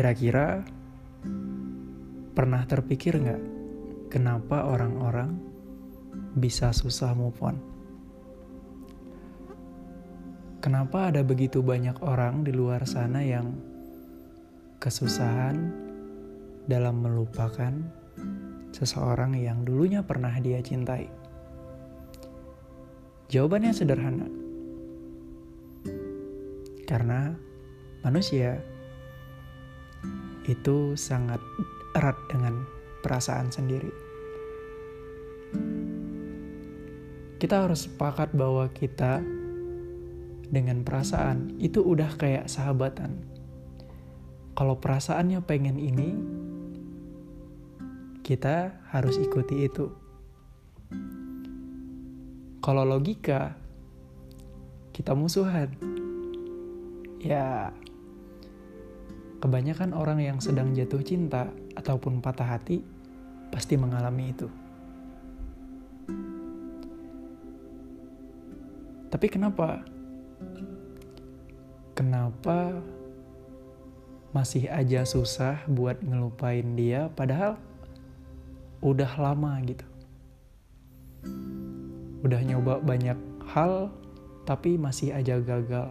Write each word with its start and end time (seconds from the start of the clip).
Kira-kira 0.00 0.64
pernah 2.32 2.64
terpikir 2.64 3.20
nggak 3.20 3.42
kenapa 4.08 4.64
orang-orang 4.64 5.36
bisa 6.40 6.72
susah 6.72 7.12
move 7.12 7.36
on? 7.44 7.60
Kenapa 10.64 11.12
ada 11.12 11.20
begitu 11.20 11.60
banyak 11.60 12.00
orang 12.00 12.48
di 12.48 12.48
luar 12.48 12.88
sana 12.88 13.20
yang 13.20 13.52
kesusahan 14.80 15.68
dalam 16.64 17.04
melupakan 17.04 17.76
seseorang 18.72 19.36
yang 19.36 19.68
dulunya 19.68 20.00
pernah 20.00 20.32
dia 20.40 20.64
cintai? 20.64 21.12
Jawabannya 23.28 23.72
sederhana. 23.76 24.28
Karena 26.88 27.36
manusia 28.00 28.64
itu 30.48 30.94
sangat 30.98 31.38
erat 31.94 32.16
dengan 32.30 32.64
perasaan 33.00 33.50
sendiri. 33.50 33.90
Kita 37.40 37.64
harus 37.64 37.88
sepakat 37.88 38.36
bahwa 38.36 38.68
kita 38.68 39.24
dengan 40.50 40.84
perasaan 40.84 41.56
itu 41.62 41.80
udah 41.80 42.12
kayak 42.20 42.50
sahabatan. 42.50 43.24
Kalau 44.52 44.76
perasaannya 44.76 45.40
pengen 45.48 45.80
ini, 45.80 46.10
kita 48.20 48.76
harus 48.92 49.16
ikuti 49.16 49.64
itu. 49.64 49.88
Kalau 52.60 52.84
logika, 52.84 53.56
kita 54.92 55.16
musuhan. 55.16 55.72
Ya, 57.24 57.72
Kebanyakan 59.40 59.96
orang 59.96 60.20
yang 60.20 60.36
sedang 60.36 60.76
jatuh 60.76 61.00
cinta 61.00 61.48
ataupun 61.72 62.20
patah 62.20 62.44
hati 62.44 62.84
pasti 63.48 63.74
mengalami 63.80 64.36
itu. 64.36 64.48
Tapi 69.10 69.26
kenapa? 69.26 69.80
Kenapa 71.96 72.78
masih 74.30 74.70
aja 74.70 75.02
susah 75.02 75.58
buat 75.66 75.98
ngelupain 76.04 76.78
dia 76.78 77.10
padahal 77.18 77.58
udah 78.84 79.10
lama 79.18 79.58
gitu. 79.66 79.86
Udah 82.22 82.40
nyoba 82.44 82.78
banyak 82.78 83.18
hal 83.50 83.90
tapi 84.46 84.78
masih 84.78 85.10
aja 85.10 85.42
gagal. 85.42 85.90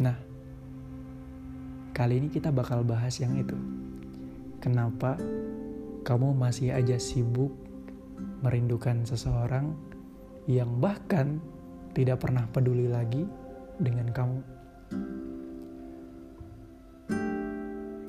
Nah, 0.00 0.16
Kali 1.92 2.24
ini 2.24 2.32
kita 2.32 2.48
bakal 2.48 2.88
bahas 2.88 3.20
yang 3.20 3.36
itu. 3.36 3.52
Kenapa 4.64 5.20
kamu 6.08 6.32
masih 6.32 6.72
aja 6.72 6.96
sibuk 6.96 7.52
merindukan 8.40 9.04
seseorang 9.04 9.76
yang 10.48 10.80
bahkan 10.80 11.36
tidak 11.92 12.24
pernah 12.24 12.48
peduli 12.48 12.88
lagi 12.88 13.28
dengan 13.76 14.08
kamu? 14.08 14.40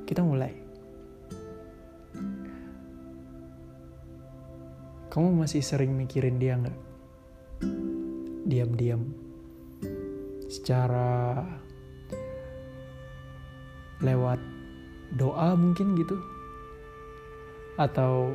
Kita 0.08 0.24
mulai. 0.24 0.56
Kamu 5.12 5.28
masih 5.44 5.60
sering 5.60 5.92
mikirin 5.92 6.40
dia 6.40 6.56
nggak? 6.56 6.78
Diam-diam. 8.48 9.12
Secara 10.48 11.44
lewat 14.02 14.40
doa 15.14 15.54
mungkin 15.54 15.94
gitu? 15.94 16.18
Atau 17.78 18.34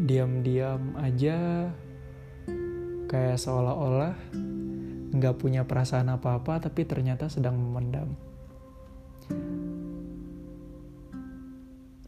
diam-diam 0.00 0.96
aja 0.96 1.68
kayak 3.10 3.38
seolah-olah 3.38 4.16
nggak 5.10 5.38
punya 5.38 5.66
perasaan 5.66 6.08
apa-apa 6.10 6.70
tapi 6.70 6.86
ternyata 6.86 7.26
sedang 7.26 7.58
memendam? 7.58 8.14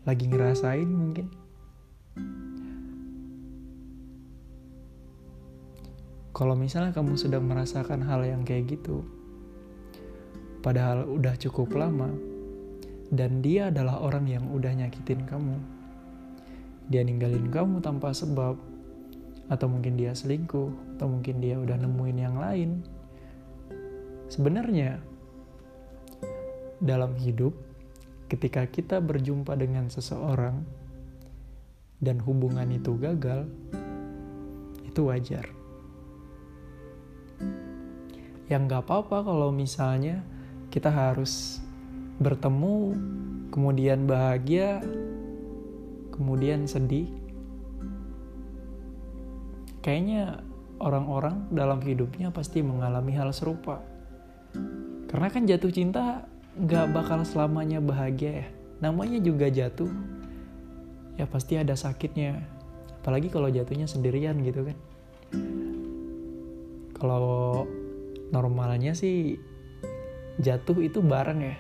Lagi 0.03 0.27
ngerasain 0.27 0.91
mungkin? 0.91 1.31
Kalau 6.33 6.59
misalnya 6.59 6.91
kamu 6.91 7.15
sedang 7.15 7.47
merasakan 7.47 8.03
hal 8.03 8.27
yang 8.27 8.43
kayak 8.43 8.67
gitu 8.67 9.07
padahal 10.63 11.05
udah 11.11 11.35
cukup 11.37 11.75
lama, 11.75 12.09
dan 13.13 13.45
dia 13.45 13.69
adalah 13.69 14.01
orang 14.01 14.31
yang 14.31 14.49
udah 14.55 14.73
nyakitin 14.73 15.27
kamu. 15.29 15.59
Dia 16.89 17.03
ninggalin 17.05 17.53
kamu 17.53 17.83
tanpa 17.85 18.15
sebab, 18.15 18.57
atau 19.51 19.67
mungkin 19.69 20.01
dia 20.01 20.17
selingkuh, 20.17 20.97
atau 20.97 21.07
mungkin 21.11 21.43
dia 21.43 21.59
udah 21.59 21.77
nemuin 21.77 22.19
yang 22.19 22.39
lain. 22.41 22.71
Sebenarnya, 24.33 25.03
dalam 26.81 27.13
hidup, 27.21 27.53
ketika 28.33 28.65
kita 28.65 28.97
berjumpa 29.03 29.53
dengan 29.61 29.93
seseorang 29.93 30.65
dan 32.01 32.17
hubungan 32.25 32.71
itu 32.73 32.97
gagal, 32.97 33.45
itu 34.89 35.01
wajar. 35.05 35.47
Yang 38.49 38.63
gak 38.73 38.83
apa-apa 38.89 39.29
kalau 39.29 39.53
misalnya 39.53 40.25
kita 40.73 40.89
harus 40.89 41.61
bertemu, 42.17 42.97
kemudian 43.53 44.09
bahagia, 44.09 44.81
kemudian 46.17 46.65
sedih. 46.65 47.13
Kayaknya 49.85 50.41
orang-orang 50.81 51.53
dalam 51.53 51.85
hidupnya 51.85 52.33
pasti 52.33 52.65
mengalami 52.65 53.13
hal 53.13 53.29
serupa. 53.37 53.85
Karena 55.13 55.29
kan 55.29 55.45
jatuh 55.45 55.69
cinta 55.69 56.25
gak 56.57 56.89
bakal 56.97 57.21
selamanya 57.29 57.85
bahagia 57.85 58.41
ya. 58.41 58.49
Namanya 58.81 59.21
juga 59.21 59.53
jatuh, 59.53 59.93
ya 61.21 61.29
pasti 61.29 61.61
ada 61.61 61.77
sakitnya. 61.77 62.41
Apalagi 63.05 63.29
kalau 63.29 63.53
jatuhnya 63.53 63.85
sendirian 63.85 64.41
gitu 64.41 64.65
kan. 64.65 64.79
Kalau 66.97 67.67
normalnya 68.33 68.97
sih 68.97 69.37
jatuh 70.41 70.79
itu 70.81 71.05
bareng 71.05 71.41
ya. 71.43 71.57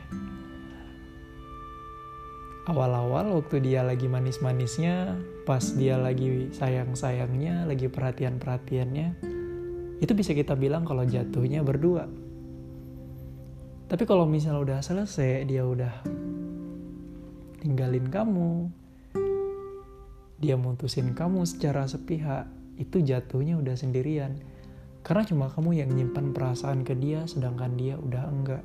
Awal-awal 2.62 3.34
waktu 3.42 3.58
dia 3.58 3.82
lagi 3.82 4.06
manis-manisnya 4.06 5.18
pas 5.42 5.74
dia 5.74 5.98
lagi 5.98 6.46
sayang-sayangnya 6.54 7.66
lagi 7.66 7.90
perhatian-perhatiannya 7.90 9.08
itu 9.98 10.12
bisa 10.14 10.30
kita 10.30 10.54
bilang 10.54 10.86
kalau 10.86 11.02
jatuhnya 11.02 11.66
berdua. 11.66 12.06
Tapi 13.90 14.06
kalau 14.06 14.24
misalnya 14.24 14.62
udah 14.62 14.78
selesai 14.78 15.42
dia 15.44 15.66
udah 15.66 16.06
tinggalin 17.62 18.10
kamu 18.10 18.70
dia 20.42 20.58
mutusin 20.58 21.14
kamu 21.14 21.46
secara 21.46 21.86
sepihak 21.86 22.50
itu 22.74 22.98
jatuhnya 22.98 23.62
udah 23.62 23.78
sendirian 23.78 24.34
karena 25.02 25.26
cuma 25.26 25.50
kamu 25.50 25.82
yang 25.82 25.90
nyimpan 25.90 26.30
perasaan 26.30 26.86
ke 26.86 26.94
dia 26.94 27.26
sedangkan 27.26 27.74
dia 27.74 27.98
udah 27.98 28.24
enggak. 28.30 28.64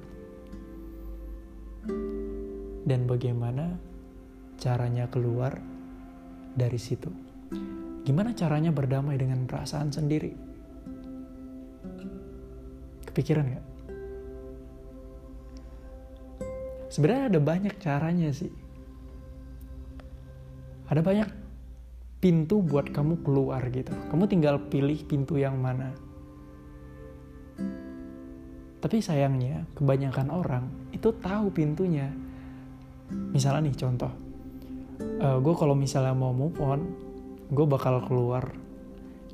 Dan 2.87 3.09
bagaimana 3.09 3.73
caranya 4.61 5.09
keluar 5.09 5.57
dari 6.53 6.77
situ? 6.77 7.09
Gimana 8.06 8.38
caranya 8.38 8.69
berdamai 8.69 9.17
dengan 9.17 9.50
perasaan 9.50 9.89
sendiri? 9.89 10.31
Kepikiran 13.09 13.45
gak? 13.57 13.65
Sebenarnya 16.94 17.33
ada 17.33 17.41
banyak 17.41 17.75
caranya 17.81 18.29
sih. 18.31 18.53
Ada 20.88 21.03
banyak 21.03 21.29
pintu 22.23 22.63
buat 22.63 22.94
kamu 22.94 23.25
keluar 23.25 23.59
gitu. 23.73 23.91
Kamu 24.13 24.23
tinggal 24.29 24.62
pilih 24.71 25.01
pintu 25.03 25.35
yang 25.35 25.59
mana 25.59 26.06
tapi 28.88 29.04
sayangnya 29.04 29.68
kebanyakan 29.75 30.31
orang 30.31 30.63
itu 30.95 31.12
tahu 31.19 31.51
pintunya. 31.51 32.07
Misalnya 33.36 33.68
nih 33.68 33.75
contoh, 33.75 34.07
uh, 34.07 35.28
eh, 35.28 35.38
gue 35.44 35.56
kalau 35.60 35.75
misalnya 35.75 36.16
mau 36.16 36.31
move 36.31 36.56
on, 36.63 36.88
gue 37.51 37.68
bakal 37.68 38.00
keluar 38.07 38.48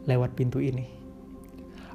lewat 0.09 0.33
pintu 0.33 0.57
ini. 0.57 0.89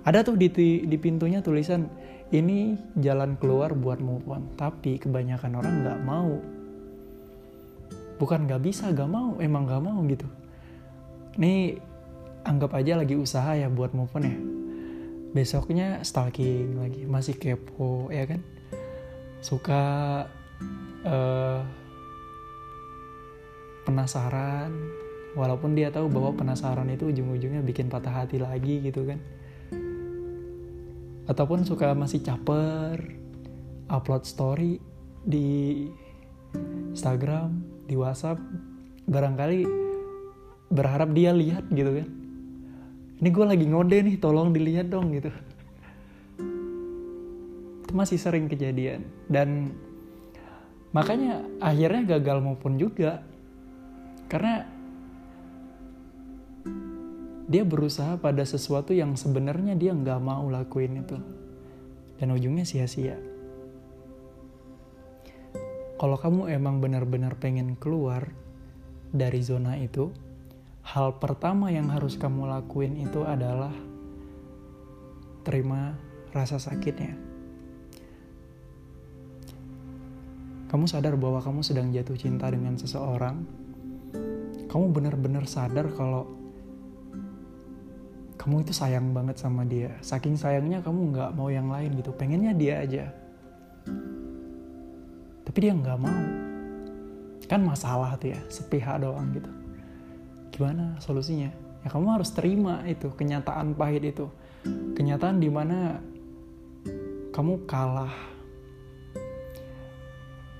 Ada 0.07 0.23
tuh 0.23 0.39
di, 0.39 0.47
di 0.87 0.97
pintunya 1.03 1.43
tulisan 1.43 1.91
ini 2.31 2.79
jalan 2.95 3.35
keluar 3.35 3.75
buat 3.75 3.99
move 3.99 4.31
on, 4.31 4.55
tapi 4.55 5.03
kebanyakan 5.03 5.59
orang 5.59 5.75
nggak 5.83 6.01
mau. 6.07 6.39
Bukan 8.23 8.47
nggak 8.47 8.63
bisa, 8.63 8.95
nggak 8.95 9.11
mau, 9.11 9.35
emang 9.43 9.67
nggak 9.67 9.83
mau 9.83 9.99
gitu. 10.07 10.31
Nih 11.43 11.75
anggap 12.47 12.71
aja 12.79 13.03
lagi 13.03 13.19
usaha 13.19 13.59
ya 13.59 13.67
buat 13.67 13.99
move 13.99 14.15
on 14.15 14.23
ya 14.23 14.58
besoknya 15.38 16.02
stalking 16.02 16.82
lagi 16.82 17.06
masih 17.06 17.38
kepo 17.38 18.11
ya 18.11 18.26
kan? 18.26 18.43
Suka 19.38 19.82
uh, 21.06 21.62
penasaran 23.87 24.75
walaupun 25.38 25.79
dia 25.79 25.94
tahu 25.94 26.11
bahwa 26.11 26.35
penasaran 26.35 26.90
itu 26.90 27.14
ujung-ujungnya 27.14 27.62
bikin 27.62 27.87
patah 27.87 28.26
hati 28.26 28.43
lagi 28.43 28.82
gitu 28.82 29.06
kan. 29.06 29.23
Ataupun 31.31 31.62
suka 31.62 31.94
masih 31.94 32.19
caper 32.19 32.99
upload 33.87 34.26
story 34.26 34.82
di 35.23 35.87
Instagram 36.90 37.62
di 37.87 37.94
WhatsApp 37.94 38.43
barangkali 39.06 39.62
berharap 40.75 41.14
dia 41.14 41.31
lihat 41.31 41.70
gitu 41.70 42.02
kan 42.02 42.18
ini 43.19 43.29
gue 43.35 43.44
lagi 43.47 43.67
ngode 43.67 43.99
nih 43.99 44.17
tolong 44.23 44.55
dilihat 44.55 44.94
dong 44.94 45.11
gitu. 45.11 45.31
Itu 47.82 47.93
masih 47.94 48.15
sering 48.15 48.47
kejadian. 48.47 49.03
Dan 49.26 49.75
makanya 50.94 51.43
akhirnya 51.59 52.19
gagal 52.19 52.38
maupun 52.38 52.79
juga 52.79 53.26
karena 54.31 54.70
dia 57.49 57.65
berusaha 57.65 58.20
pada 58.20 58.44
sesuatu 58.44 58.94
yang 58.94 59.17
sebenarnya 59.19 59.75
dia 59.75 59.91
nggak 59.97 60.21
mau 60.23 60.47
lakuin 60.47 61.03
itu. 61.03 61.19
Dan 62.23 62.35
ujungnya 62.35 62.62
sia-sia. 62.62 63.19
Kalau 65.99 66.14
kamu 66.14 66.55
emang 66.55 66.79
benar-benar 66.79 67.35
pengen 67.43 67.75
keluar 67.75 68.31
dari 69.11 69.43
zona 69.43 69.75
itu 69.75 70.14
hal 70.88 71.20
pertama 71.20 71.69
yang 71.69 71.93
harus 71.93 72.17
kamu 72.17 72.49
lakuin 72.49 72.96
itu 72.96 73.20
adalah 73.20 73.73
terima 75.44 75.93
rasa 76.32 76.56
sakitnya 76.56 77.12
kamu 80.73 80.85
sadar 80.88 81.12
bahwa 81.20 81.44
kamu 81.44 81.61
sedang 81.61 81.93
jatuh 81.93 82.17
cinta 82.17 82.49
dengan 82.49 82.81
seseorang 82.81 83.44
kamu 84.69 84.85
benar-benar 84.93 85.44
sadar 85.44 85.93
kalau 85.93 86.25
kamu 88.38 88.64
itu 88.64 88.73
sayang 88.73 89.11
banget 89.12 89.37
sama 89.37 89.67
dia. 89.67 89.93
Saking 89.99 90.38
sayangnya 90.38 90.79
kamu 90.79 91.11
nggak 91.11 91.35
mau 91.35 91.50
yang 91.50 91.69
lain 91.69 91.99
gitu. 91.99 92.14
Pengennya 92.14 92.55
dia 92.55 92.75
aja. 92.81 93.05
Tapi 95.43 95.58
dia 95.58 95.75
nggak 95.75 95.99
mau. 95.99 96.23
Kan 97.50 97.67
masalah 97.67 98.14
tuh 98.14 98.32
ya, 98.32 98.40
sepihak 98.46 99.02
doang 99.02 99.35
gitu. 99.35 99.58
Gimana 100.59 100.99
solusinya? 100.99 101.55
Ya 101.87 101.89
kamu 101.95 102.19
harus 102.19 102.35
terima 102.35 102.83
itu, 102.91 103.15
kenyataan 103.15 103.79
pahit 103.79 104.03
itu. 104.03 104.27
Kenyataan 104.99 105.39
di 105.39 105.47
mana 105.47 106.03
kamu 107.31 107.63
kalah. 107.71 108.11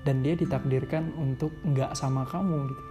Dan 0.07 0.23
dia 0.23 0.39
ditakdirkan 0.39 1.11
untuk 1.19 1.51
nggak 1.67 1.99
sama 1.99 2.23
kamu 2.23 2.71
gitu. 2.71 2.83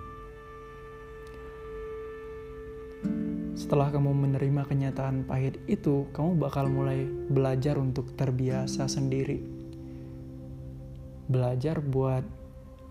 Setelah 3.57 3.89
kamu 3.89 4.13
menerima 4.13 4.69
kenyataan 4.69 5.25
pahit 5.25 5.57
itu, 5.65 6.13
kamu 6.13 6.37
bakal 6.37 6.69
mulai 6.69 7.09
belajar 7.09 7.81
untuk 7.81 8.13
terbiasa 8.21 8.85
sendiri. 8.85 9.41
Belajar 11.25 11.81
buat 11.81 12.29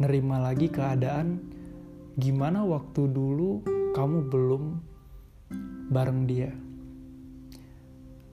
nerima 0.02 0.42
lagi 0.42 0.74
keadaan 0.74 1.54
gimana 2.18 2.66
waktu 2.66 3.06
dulu 3.06 3.78
kamu 3.98 4.30
belum 4.30 4.64
bareng 5.90 6.30
dia. 6.30 6.54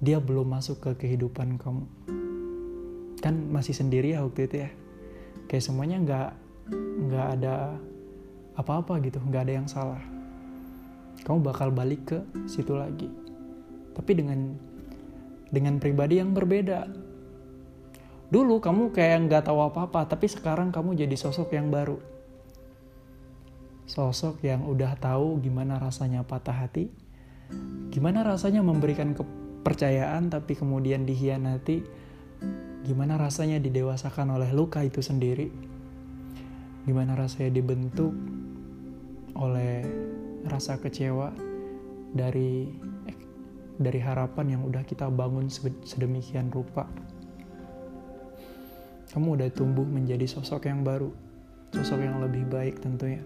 Dia 0.04 0.20
belum 0.20 0.52
masuk 0.52 0.84
ke 0.84 0.90
kehidupan 1.00 1.56
kamu. 1.56 1.88
Kan 3.24 3.48
masih 3.48 3.72
sendiri 3.72 4.12
ya 4.12 4.20
waktu 4.20 4.44
itu 4.44 4.56
ya. 4.68 4.70
Kayak 5.48 5.64
semuanya 5.64 5.96
nggak 6.04 6.30
nggak 7.08 7.26
ada 7.40 7.80
apa-apa 8.60 9.00
gitu, 9.00 9.16
nggak 9.24 9.48
ada 9.48 9.54
yang 9.56 9.64
salah 9.64 10.04
kamu 11.24 11.40
bakal 11.40 11.72
balik 11.72 12.02
ke 12.04 12.18
situ 12.44 12.76
lagi. 12.76 13.08
Tapi 13.96 14.12
dengan 14.12 14.58
dengan 15.48 15.80
pribadi 15.80 16.20
yang 16.20 16.36
berbeda. 16.36 16.90
Dulu 18.28 18.58
kamu 18.58 18.90
kayak 18.90 19.30
nggak 19.30 19.46
tahu 19.46 19.62
apa-apa, 19.62 20.10
tapi 20.10 20.26
sekarang 20.26 20.74
kamu 20.74 20.98
jadi 20.98 21.14
sosok 21.14 21.54
yang 21.54 21.70
baru. 21.70 21.96
Sosok 23.84 24.40
yang 24.40 24.64
udah 24.64 24.96
tahu 24.96 25.44
gimana 25.44 25.76
rasanya 25.76 26.24
patah 26.24 26.56
hati, 26.56 26.88
gimana 27.92 28.24
rasanya 28.24 28.64
memberikan 28.64 29.12
kepercayaan 29.12 30.32
tapi 30.32 30.56
kemudian 30.56 31.04
dihianati, 31.04 31.84
gimana 32.88 33.20
rasanya 33.20 33.60
didewasakan 33.60 34.32
oleh 34.32 34.48
luka 34.56 34.80
itu 34.80 35.04
sendiri, 35.04 35.52
gimana 36.88 37.12
rasanya 37.12 37.52
dibentuk 37.52 38.16
oleh 39.36 39.84
rasa 40.48 40.80
kecewa 40.80 41.34
dari 42.14 42.70
dari 43.74 43.98
harapan 43.98 44.54
yang 44.58 44.62
udah 44.64 44.86
kita 44.86 45.10
bangun 45.10 45.50
sedemikian 45.84 46.48
rupa. 46.48 46.86
Kamu 49.10 49.38
udah 49.38 49.50
tumbuh 49.52 49.86
menjadi 49.86 50.26
sosok 50.26 50.66
yang 50.66 50.82
baru, 50.82 51.10
sosok 51.74 52.02
yang 52.02 52.18
lebih 52.22 52.46
baik 52.50 52.82
tentunya. 52.82 53.22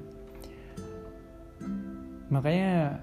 Makanya 2.29 3.01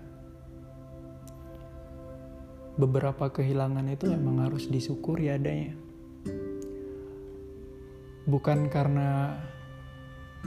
beberapa 2.75 3.31
kehilangan 3.31 3.87
itu 3.89 4.11
emang 4.11 4.45
harus 4.45 4.69
disyukuri 4.69 5.31
adanya. 5.31 5.73
Bukan 8.25 8.69
karena 8.69 9.37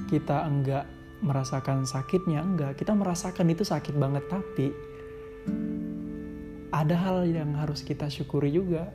kita 0.07 0.47
enggak 0.47 0.87
merasakan 1.19 1.83
sakitnya 1.83 2.47
enggak 2.47 2.79
kita 2.79 2.95
merasakan 2.95 3.51
itu 3.51 3.67
sakit 3.67 3.99
banget 3.99 4.23
tapi 4.31 4.71
ada 6.71 6.95
hal 6.95 7.27
yang 7.27 7.59
harus 7.59 7.83
kita 7.83 8.07
syukuri 8.07 8.55
juga 8.55 8.95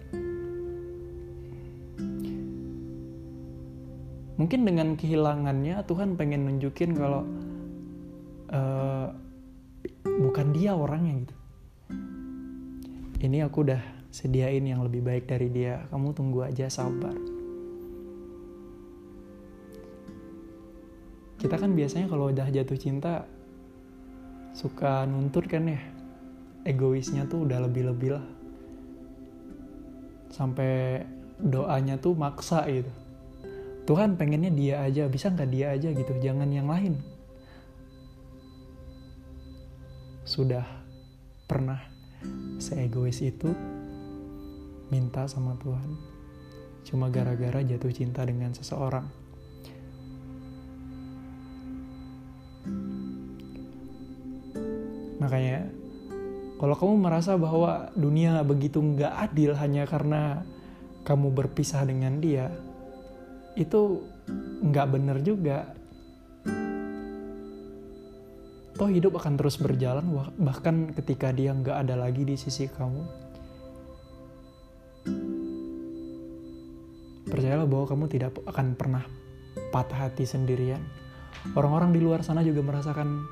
mungkin 4.40 4.64
dengan 4.64 4.96
kehilangannya 4.96 5.84
Tuhan 5.84 6.16
pengen 6.16 6.48
nunjukin 6.48 6.96
kalau 6.96 7.28
uh, 8.56 9.12
bukan 10.24 10.56
dia 10.56 10.72
orangnya 10.72 11.28
gitu. 11.28 11.36
Ini 13.24 13.44
aku 13.44 13.68
udah 13.68 13.82
sediain 14.08 14.64
yang 14.64 14.80
lebih 14.88 15.04
baik 15.04 15.28
dari 15.28 15.52
dia. 15.52 15.84
Kamu 15.92 16.16
tunggu 16.16 16.48
aja 16.48 16.72
sabar. 16.72 17.16
Kita 21.40 21.60
kan 21.60 21.76
biasanya 21.76 22.08
kalau 22.08 22.32
udah 22.32 22.48
jatuh 22.48 22.80
cinta 22.80 23.28
suka 24.56 25.04
nuntut 25.04 25.44
kan 25.52 25.68
ya? 25.68 25.80
Egoisnya 26.64 27.28
tuh 27.28 27.44
udah 27.44 27.60
lebih-lebih 27.68 28.16
lah. 28.16 28.26
Sampai 30.32 31.04
doanya 31.36 32.00
tuh 32.00 32.16
maksa 32.16 32.64
gitu. 32.72 32.88
Tuhan 33.84 34.16
pengennya 34.16 34.48
dia 34.56 34.80
aja 34.80 35.12
bisa 35.12 35.28
nggak 35.28 35.50
dia 35.52 35.76
aja 35.76 35.92
gitu? 35.92 36.16
Jangan 36.24 36.48
yang 36.48 36.72
lain 36.72 37.13
sudah 40.34 40.66
pernah 41.46 41.78
seegois 42.58 43.22
itu 43.22 43.54
minta 44.90 45.30
sama 45.30 45.54
Tuhan 45.62 45.94
cuma 46.90 47.14
gara-gara 47.14 47.62
jatuh 47.62 47.94
cinta 47.94 48.26
dengan 48.26 48.50
seseorang 48.58 49.24
Makanya 55.24 55.72
kalau 56.60 56.76
kamu 56.76 56.96
merasa 57.00 57.40
bahwa 57.40 57.88
dunia 57.96 58.44
begitu 58.44 58.84
nggak 58.84 59.32
adil 59.32 59.56
hanya 59.56 59.88
karena 59.88 60.44
kamu 61.08 61.32
berpisah 61.32 61.88
dengan 61.88 62.20
dia, 62.20 62.52
itu 63.56 64.04
nggak 64.68 64.88
bener 64.92 65.18
juga. 65.24 65.72
Toh 68.84 68.92
hidup 68.92 69.16
akan 69.16 69.40
terus 69.40 69.56
berjalan 69.64 70.04
bahkan 70.44 70.92
ketika 70.92 71.32
dia 71.32 71.56
nggak 71.56 71.88
ada 71.88 71.96
lagi 71.96 72.28
di 72.28 72.36
sisi 72.36 72.68
kamu. 72.68 73.00
Percayalah 77.32 77.64
bahwa 77.64 77.88
kamu 77.88 78.06
tidak 78.12 78.36
akan 78.44 78.76
pernah 78.76 79.08
patah 79.72 80.12
hati 80.12 80.28
sendirian. 80.28 80.84
Orang-orang 81.56 81.96
di 81.96 82.04
luar 82.04 82.28
sana 82.28 82.44
juga 82.44 82.60
merasakan 82.60 83.24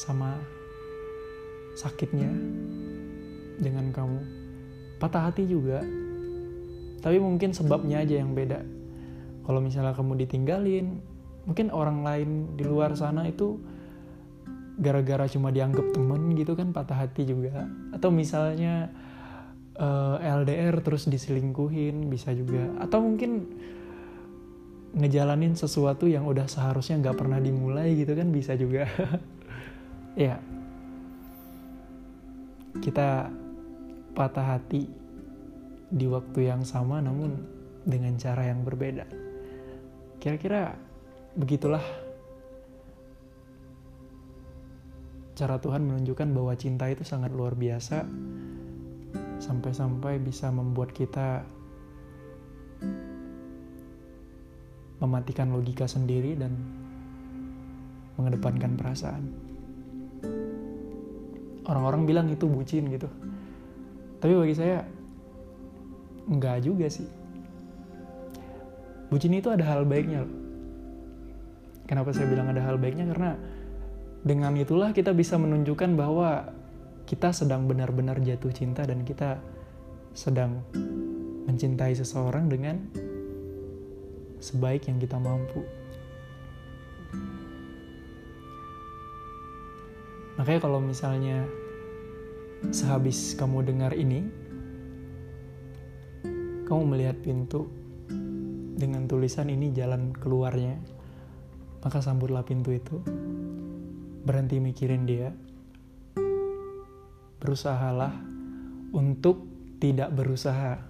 sama 0.00 0.40
sakitnya 1.76 2.32
dengan 3.60 3.92
kamu. 3.92 4.24
Patah 5.04 5.28
hati 5.28 5.44
juga, 5.44 5.84
tapi 7.04 7.20
mungkin 7.20 7.52
sebabnya 7.52 8.00
aja 8.00 8.24
yang 8.24 8.32
beda. 8.32 8.64
Kalau 9.44 9.60
misalnya 9.60 9.92
kamu 9.92 10.16
ditinggalin, 10.24 10.96
mungkin 11.44 11.68
orang 11.68 12.00
lain 12.08 12.56
di 12.56 12.64
luar 12.64 12.96
sana 12.96 13.28
itu 13.28 13.76
gara-gara 14.78 15.26
cuma 15.26 15.50
dianggap 15.50 15.90
temen 15.90 16.32
gitu 16.38 16.54
kan 16.54 16.70
patah 16.70 17.04
hati 17.04 17.26
juga. 17.26 17.66
Atau 17.90 18.14
misalnya 18.14 18.94
uh, 19.74 20.22
eh, 20.22 20.32
LDR 20.42 20.78
terus 20.80 21.10
diselingkuhin 21.10 22.06
bisa 22.06 22.30
juga. 22.30 22.70
Atau 22.78 23.02
mungkin 23.02 23.46
ngejalanin 24.96 25.52
sesuatu 25.52 26.08
yang 26.08 26.24
udah 26.24 26.48
seharusnya 26.48 26.96
nggak 27.04 27.18
pernah 27.18 27.36
dimulai 27.36 27.92
gitu 27.92 28.16
kan 28.16 28.32
bisa 28.32 28.56
juga 28.56 28.88
ya 30.16 30.40
kita 32.80 33.28
patah 34.16 34.56
hati 34.56 34.88
di 35.92 36.06
waktu 36.08 36.48
yang 36.48 36.64
sama 36.64 37.04
namun 37.04 37.36
dengan 37.84 38.16
cara 38.16 38.48
yang 38.48 38.64
berbeda 38.64 39.04
kira-kira 40.18 40.74
begitulah 41.36 41.84
cara 45.38 45.62
Tuhan 45.62 45.86
menunjukkan 45.86 46.34
bahwa 46.34 46.50
cinta 46.58 46.90
itu 46.90 47.06
sangat 47.06 47.30
luar 47.30 47.54
biasa 47.54 48.02
sampai-sampai 49.38 50.18
bisa 50.18 50.50
membuat 50.50 50.90
kita 50.90 51.46
mematikan 54.98 55.54
logika 55.54 55.86
sendiri 55.86 56.34
dan 56.34 56.58
mengedepankan 58.18 58.74
perasaan. 58.74 59.22
Orang-orang 61.70 62.02
bilang 62.02 62.26
itu 62.26 62.50
bucin 62.50 62.90
gitu. 62.90 63.06
Tapi 64.18 64.34
bagi 64.34 64.58
saya 64.58 64.82
enggak 66.26 66.66
juga 66.66 66.90
sih. 66.90 67.06
Bucin 69.06 69.38
itu 69.38 69.54
ada 69.54 69.62
hal 69.62 69.86
baiknya 69.86 70.26
loh. 70.26 70.34
Kenapa 71.86 72.10
saya 72.10 72.26
bilang 72.26 72.50
ada 72.50 72.58
hal 72.58 72.74
baiknya? 72.74 73.06
Karena 73.06 73.38
dengan 74.22 74.54
itulah 74.58 74.90
kita 74.90 75.14
bisa 75.14 75.38
menunjukkan 75.38 75.94
bahwa 75.94 76.50
kita 77.08 77.32
sedang 77.32 77.64
benar-benar 77.64 78.20
jatuh 78.20 78.52
cinta 78.52 78.84
dan 78.84 79.06
kita 79.06 79.40
sedang 80.12 80.60
mencintai 81.48 81.96
seseorang 81.96 82.50
dengan 82.50 82.76
sebaik 84.42 84.90
yang 84.90 84.98
kita 85.00 85.16
mampu. 85.16 85.64
Makanya 90.38 90.60
kalau 90.62 90.78
misalnya 90.78 91.48
sehabis 92.70 93.34
kamu 93.34 93.66
dengar 93.66 93.90
ini, 93.96 94.22
kamu 96.68 96.82
melihat 96.94 97.16
pintu 97.24 97.66
dengan 98.78 99.10
tulisan 99.10 99.50
ini 99.50 99.74
jalan 99.74 100.14
keluarnya, 100.14 100.78
maka 101.82 101.98
sambutlah 101.98 102.46
pintu 102.46 102.70
itu. 102.70 103.02
Berhenti 104.28 104.60
mikirin 104.60 105.08
dia. 105.08 105.32
Berusahalah 107.40 108.12
untuk 108.92 109.48
tidak 109.80 110.12
berusaha 110.12 110.88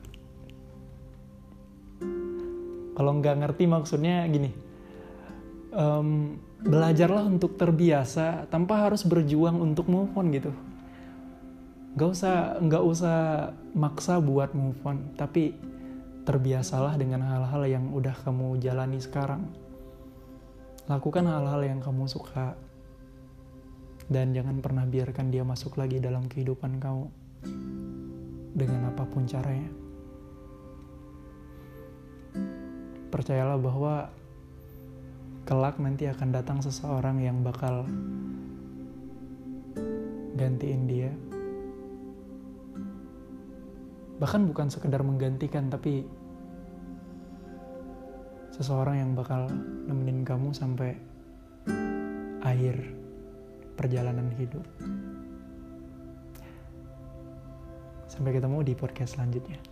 kalau 2.99 3.15
nggak 3.23 3.47
ngerti 3.47 3.71
maksudnya 3.71 4.27
gini, 4.27 4.51
um, 5.71 6.35
belajarlah 6.67 7.31
untuk 7.31 7.55
terbiasa 7.55 8.51
tanpa 8.51 8.91
harus 8.91 9.07
berjuang 9.07 9.55
untuk 9.63 9.87
move 9.87 10.11
on 10.19 10.35
gitu. 10.35 10.51
Gak 11.95 12.11
usah 12.11 12.59
nggak 12.59 12.83
usah 12.83 13.19
maksa 13.71 14.19
buat 14.19 14.51
move 14.51 14.83
on, 14.83 15.15
tapi 15.15 15.55
terbiasalah 16.27 16.99
dengan 16.99 17.23
hal-hal 17.23 17.63
yang 17.71 17.87
udah 17.95 18.19
kamu 18.27 18.59
jalani 18.59 18.99
sekarang. 18.99 19.47
Lakukan 20.91 21.23
hal-hal 21.23 21.63
yang 21.63 21.79
kamu 21.79 22.11
suka 22.11 22.59
dan 24.09 24.33
jangan 24.33 24.65
pernah 24.65 24.89
biarkan 24.89 25.29
dia 25.29 25.45
masuk 25.45 25.77
lagi 25.77 26.01
dalam 26.01 26.27
kehidupan 26.27 26.81
kamu 26.81 27.07
dengan 28.57 28.91
apa 28.91 29.05
pun 29.07 29.29
caranya. 29.29 29.89
percayalah 33.09 33.57
bahwa 33.57 33.95
kelak 35.49 35.81
nanti 35.81 36.05
akan 36.07 36.29
datang 36.29 36.61
seseorang 36.61 37.25
yang 37.25 37.41
bakal 37.41 37.89
gantiin 40.37 40.85
dia. 40.85 41.11
Bahkan 44.21 44.45
bukan 44.51 44.69
sekedar 44.69 45.01
menggantikan, 45.01 45.73
tapi 45.73 46.05
seseorang 48.53 49.01
yang 49.01 49.13
bakal 49.17 49.49
nemenin 49.89 50.27
kamu 50.27 50.53
sampai 50.53 50.99
akhir 52.45 52.98
perjalanan 53.79 54.27
hidup. 54.35 54.67
Sampai 58.11 58.35
ketemu 58.35 58.67
di 58.67 58.75
podcast 58.75 59.15
selanjutnya. 59.15 59.63